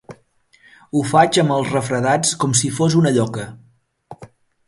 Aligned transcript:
Ho 0.93 1.01
faig 1.09 1.37
amb 1.41 1.53
els 1.57 1.75
refredats 1.75 2.33
com 2.45 2.57
si 2.61 2.73
fos 2.79 2.97
una 3.01 3.13
lloca. 3.19 3.47